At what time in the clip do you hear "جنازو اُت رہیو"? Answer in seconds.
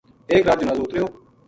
0.61-1.05